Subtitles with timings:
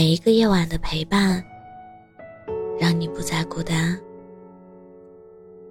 [0.00, 1.44] 每一个夜晚的陪伴，
[2.78, 4.00] 让你不再孤单。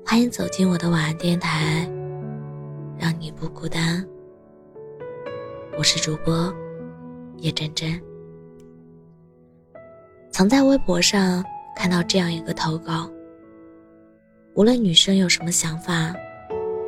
[0.06, 1.90] 欢迎走进我的晚安电台，
[2.96, 4.08] 让你不孤单。
[5.80, 6.54] 我是主播
[7.38, 8.00] 叶真真。
[10.30, 11.44] 曾在微博上
[11.76, 13.10] 看到这样一个投稿：
[14.54, 16.14] 无论女生有什么想法，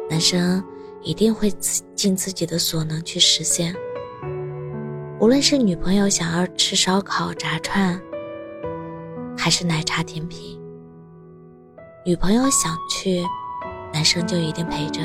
[0.08, 0.64] 男生
[1.02, 1.50] 一定会
[1.96, 3.73] 尽自己的所能去实现。
[5.22, 7.95] 无论是女朋友想要吃烧烤、炸串，
[9.38, 10.59] 还是奶茶甜品，
[12.04, 13.23] 女朋友想去，
[13.94, 15.04] 男生就一定陪着；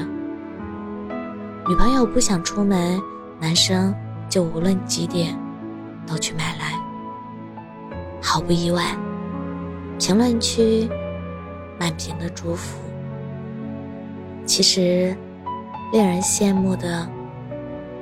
[1.69, 2.99] 女朋友不想出门，
[3.39, 3.95] 男生
[4.27, 5.39] 就无论几点
[6.07, 6.81] 都去买来。
[8.23, 8.97] 毫不意外，
[9.99, 10.89] 评论区
[11.79, 12.79] 满屏的祝福。
[14.47, 15.15] 其实，
[15.93, 17.07] 令人羡慕的。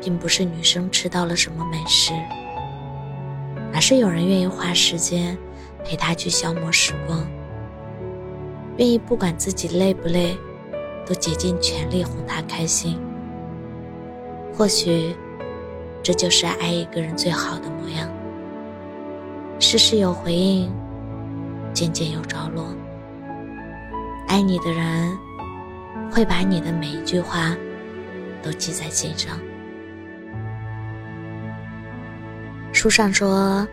[0.04, 2.12] 并不是女生吃到了什么美食，
[3.72, 5.36] 而是有人愿意花时间
[5.82, 7.26] 陪她去消磨时光，
[8.76, 10.36] 愿意不管自己累不累，
[11.06, 13.00] 都竭尽全力哄她开心。
[14.52, 15.16] 或许，
[16.02, 18.06] 这就是爱一个人最好的模样。
[19.58, 20.70] 事事有回应，
[21.72, 22.66] 渐渐有着落。
[24.28, 25.16] 爱你的人，
[26.12, 27.56] 会把你的每一句话
[28.42, 29.38] 都记在心上。
[32.84, 33.66] 书上说，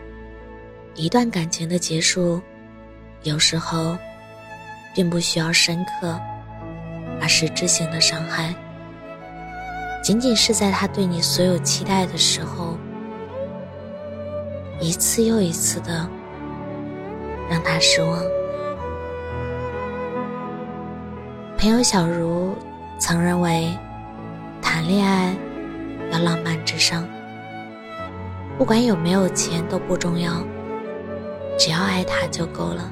[0.96, 2.42] 一段感情的结束，
[3.24, 3.98] 有时候
[4.96, 6.18] 并不需要深刻
[7.20, 8.56] 而实质性的伤害，
[10.02, 12.78] 仅仅是在他对你所有期待的时候，
[14.80, 16.10] 一次又一次的
[17.50, 18.18] 让他失望。
[21.58, 22.56] 朋友小茹
[22.98, 23.78] 曾认为，
[24.62, 25.36] 谈恋爱
[26.14, 27.06] 要浪漫至上。
[28.62, 30.34] 不管有没有钱都不重要，
[31.58, 32.92] 只要爱他就够了。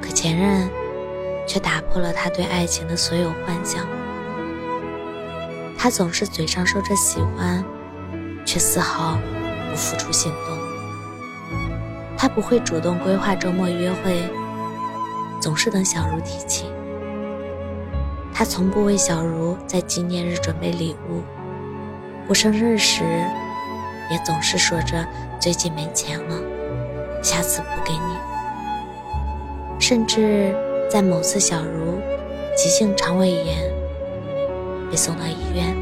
[0.00, 0.70] 可前任
[1.46, 3.86] 却打破了他对爱情的所有幻想。
[5.76, 7.62] 他总是嘴上说着喜欢，
[8.46, 9.18] 却丝毫
[9.70, 10.58] 不付出行动。
[12.16, 14.18] 他不会主动规划周末约会，
[15.42, 16.64] 总是等小茹提起。
[18.32, 21.20] 他从不为小茹在纪念日准备礼物，
[22.26, 23.04] 过生日时。
[24.12, 25.06] 也总是说着
[25.40, 26.36] 最近没钱了，
[27.22, 28.16] 下次补给你。
[29.78, 30.54] 甚至
[30.90, 31.98] 在某次小茹
[32.54, 33.72] 急性肠胃炎
[34.90, 35.74] 被送到医院，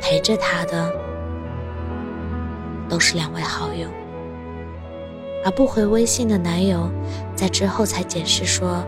[0.00, 0.92] 陪着她的
[2.86, 3.88] 都是两位好友，
[5.42, 6.90] 而不回微信的男友
[7.34, 8.84] 在之后才解释说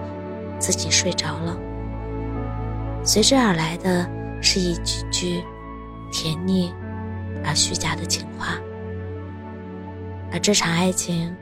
[0.58, 1.56] 自己睡着了。
[3.02, 4.06] 随之而来的
[4.42, 5.44] 是一句句
[6.12, 6.72] 甜腻。
[7.44, 8.58] 而虚假的情话，
[10.32, 11.34] 而这场爱情，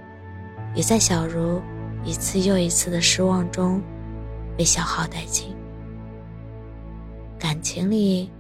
[0.74, 1.62] 也在小茹
[2.04, 3.80] 一次又一次的失望中
[4.56, 5.54] 被消耗殆尽。
[7.38, 8.30] 感情里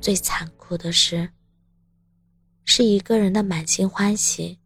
[0.00, 1.28] 最残酷的是，
[2.64, 4.58] 是一个人的满心欢喜，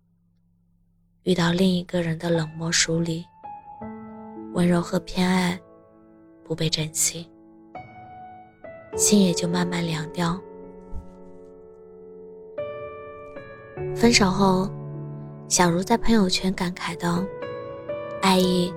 [1.25, 3.25] 遇到另一个人的冷漠疏离，
[4.55, 5.59] 温柔和偏爱
[6.45, 7.31] 不被珍惜，
[8.97, 10.41] 心也就慢慢凉掉。
[13.95, 14.71] 分手后，
[15.49, 17.25] 小茹在朋友圈感慨道
[18.23, 18.73] ：“爱意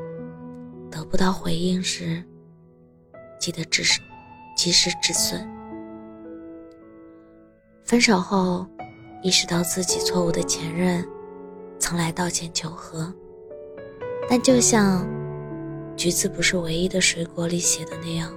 [0.91, 2.21] 得不到回应时，
[3.39, 4.01] 记得及时
[4.57, 5.49] 及时止损。
[7.83, 8.65] 分手后，
[9.21, 11.07] 意识到自己错误的前任，
[11.79, 13.13] 曾来道歉求和，
[14.29, 15.07] 但就像
[15.95, 18.29] ‘橘子不是唯一的水果’里写的那样，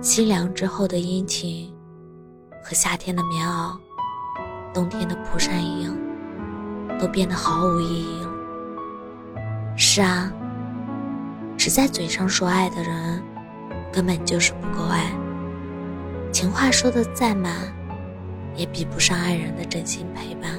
[0.00, 1.72] 心凉之后的阴晴，
[2.64, 3.78] 和夏天的棉袄。”
[4.80, 5.94] 冬天的蒲扇一样，
[6.98, 8.30] 都变得毫无意义了。
[9.76, 10.32] 是啊，
[11.54, 13.22] 只在嘴上说爱的人，
[13.92, 15.12] 根本就是不够爱。
[16.32, 17.54] 情话说的再满，
[18.56, 20.50] 也比不上爱人的真心陪伴。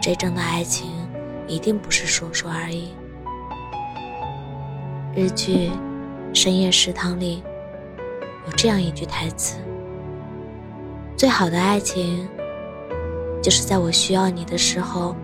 [0.00, 0.90] 真正的爱情，
[1.46, 2.94] 一定不是说说而已。
[5.14, 5.68] 日剧
[6.32, 7.42] 《深夜食堂》里
[8.46, 9.58] 有这样一句台词
[11.14, 12.26] ：“最好的爱情。”
[13.44, 15.14] 就是在我需要你的时候，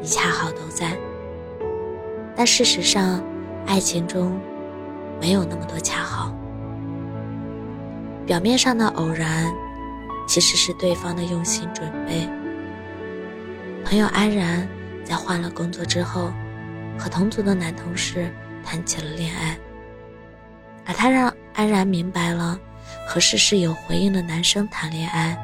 [0.00, 0.98] 你恰好都在。
[2.34, 3.22] 但事实上，
[3.68, 4.36] 爱情中
[5.20, 6.34] 没有那么多恰好。
[8.26, 9.46] 表面上的偶然，
[10.26, 12.28] 其实是对方的用心准备。
[13.84, 14.68] 朋友安然
[15.04, 16.32] 在换了工作之后，
[16.98, 18.28] 和同组的男同事
[18.64, 19.56] 谈起了恋爱，
[20.84, 22.58] 而他让安然明白了，
[23.06, 25.38] 和事事有回应的男生谈恋爱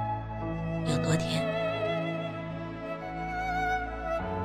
[0.88, 1.46] 有多甜。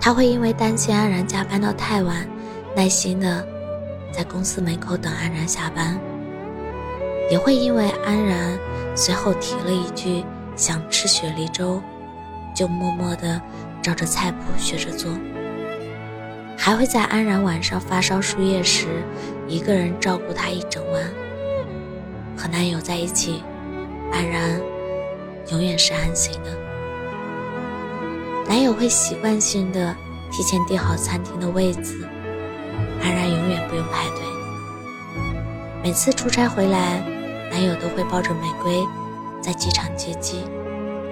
[0.04, 2.28] 他会因为担心安然加班到太晚，
[2.76, 3.48] 耐心的
[4.12, 5.96] 在公司门口等安然下班，
[7.30, 8.58] 也会因为安然
[8.96, 10.26] 随后提了一句
[10.56, 11.80] 想吃雪梨粥，
[12.56, 13.40] 就默默的
[13.80, 15.12] 照着菜谱学着做。
[16.58, 18.88] 还会在安然晚上发烧输液时，
[19.48, 21.04] 一个人照顾她一整晚。
[22.36, 23.44] 和男友在一起，
[24.12, 24.60] 安然
[25.52, 26.71] 永远是安心的。
[28.52, 29.96] 男友会习惯性的
[30.30, 32.06] 提前订好餐厅的位子，
[33.02, 34.20] 安然永远不用排队。
[35.82, 37.00] 每次出差回来，
[37.50, 38.86] 男友都会抱着玫瑰
[39.40, 40.44] 在机场接机，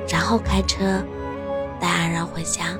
[0.09, 1.01] 然后开车
[1.80, 2.77] 带安然回家。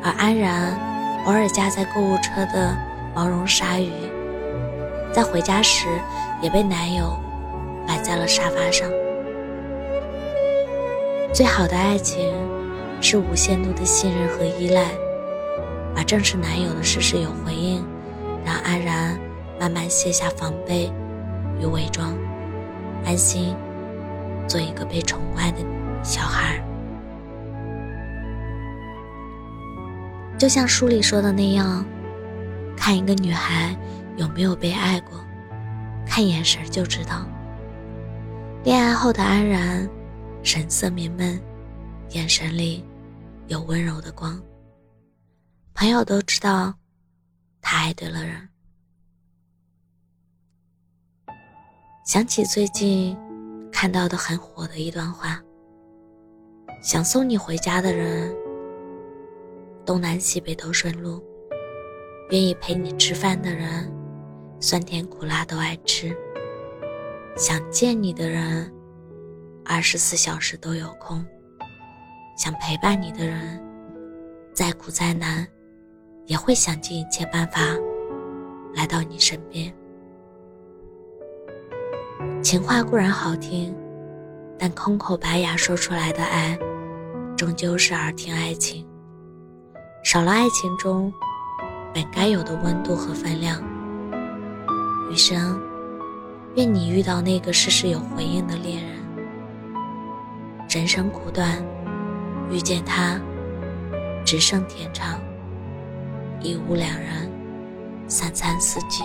[0.00, 0.78] 而安然
[1.26, 2.72] 偶尔夹在购物车的
[3.16, 3.90] 毛绒鲨鱼，
[5.12, 5.88] 在回家时
[6.40, 7.18] 也被男友
[7.84, 8.88] 摆在了沙发上。
[11.34, 12.32] 最好的爱情。
[13.00, 14.92] 是无限度的信任和依赖，
[15.96, 17.84] 而正是男友的事事有回应，
[18.44, 19.18] 让安然
[19.58, 20.92] 慢慢卸下防备
[21.60, 22.16] 与伪装，
[23.04, 23.54] 安心
[24.46, 25.58] 做一个被宠爱的
[26.02, 26.62] 小孩。
[30.38, 31.84] 就像书里说的那样，
[32.76, 33.76] 看一个女孩
[34.16, 35.18] 有没有被爱过，
[36.06, 37.26] 看眼神就知道。
[38.62, 39.88] 恋爱后的安然，
[40.42, 41.38] 神色明媚，
[42.10, 42.84] 眼神里。
[43.50, 44.40] 有温柔的光。
[45.74, 46.72] 朋友都知道，
[47.60, 48.48] 他爱对了人。
[52.06, 53.18] 想起最近
[53.72, 55.42] 看到的很火的一段话：
[56.80, 58.32] 想送你回家的人，
[59.84, 61.20] 东南西北都顺路；
[62.30, 63.92] 愿意陪你吃饭的人，
[64.60, 66.14] 酸甜苦辣都爱吃；
[67.36, 68.72] 想见你的人，
[69.64, 71.26] 二十四小时都有空。
[72.40, 73.62] 想陪伴你的人，
[74.54, 75.46] 再苦再难，
[76.24, 77.60] 也会想尽一切办法
[78.74, 79.70] 来到你身边。
[82.42, 83.76] 情话固然好听，
[84.58, 86.58] 但空口白牙说出来的爱，
[87.36, 88.88] 终究是耳听爱情。
[90.02, 91.12] 少了爱情中
[91.92, 93.62] 本该有的温度和分量。
[95.10, 95.60] 余生，
[96.56, 98.96] 愿你遇到那个事事有回应的恋人。
[100.70, 101.62] 人生苦短。
[102.50, 103.20] 遇见他，
[104.24, 105.20] 只剩天长。
[106.40, 107.30] 一屋两人，
[108.08, 109.04] 三餐四季，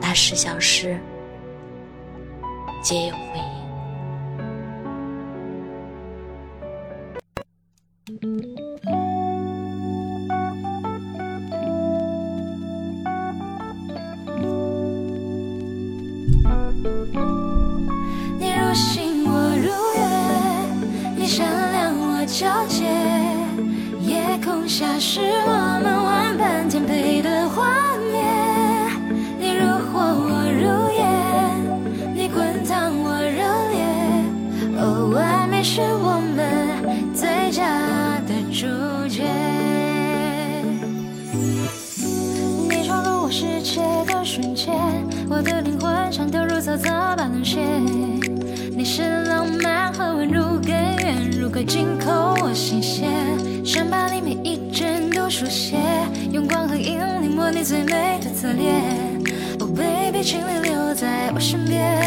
[0.00, 0.98] 大事小事，
[2.82, 3.57] 皆有回忆。
[46.78, 47.60] 像投入沼泽般冷血。
[48.76, 53.08] 你是浪漫和温柔根源，如果进扣我心弦，
[53.64, 55.76] 想把你每一帧都书写，
[56.30, 58.82] 用光和影临摹你最美的侧脸。
[59.60, 62.00] Oh baby，请你留在我身边，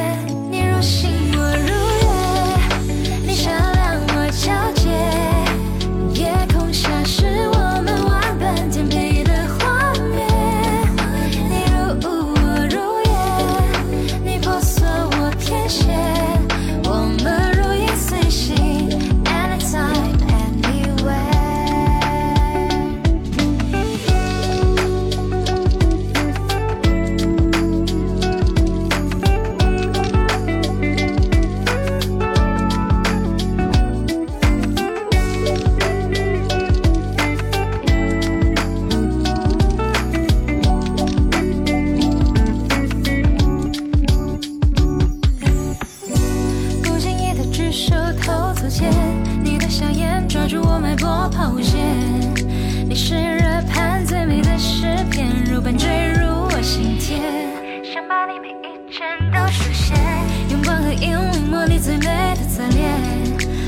[61.83, 62.93] 最美的侧脸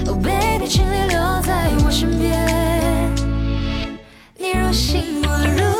[0.06, 3.12] oh baby 请你留在我身边。
[4.38, 5.73] 你如星我如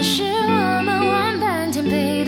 [0.00, 2.21] 是我们万般颠沛